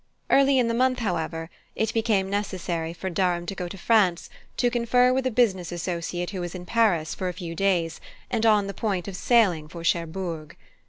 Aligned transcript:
Early 0.31 0.57
in 0.57 0.67
the 0.67 0.73
month, 0.73 0.97
however, 0.97 1.51
it 1.75 1.93
became 1.93 2.27
necessary 2.27 2.91
for 2.91 3.07
Durham 3.11 3.45
to 3.45 3.53
go 3.53 3.67
to 3.67 3.77
France 3.77 4.31
to 4.57 4.71
confer 4.71 5.13
with 5.13 5.27
a 5.27 5.29
business 5.29 5.71
associate 5.71 6.31
who 6.31 6.41
was 6.41 6.55
in 6.55 6.65
Paris 6.65 7.13
for 7.13 7.29
a 7.29 7.33
few 7.33 7.53
days, 7.53 8.01
and 8.31 8.43
on 8.43 8.65
the 8.65 8.73
point 8.73 9.07
of 9.07 9.15
sailing 9.15 9.67
for 9.67 9.83
Cherbourg. 9.83 10.57